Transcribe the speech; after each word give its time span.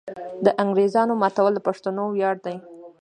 د 0.45 0.47
انګریزامو 0.63 1.19
ماتول 1.21 1.51
د 1.55 1.59
پښتنو 1.67 2.03
ویاړ 2.09 2.35
دی. 2.45 2.55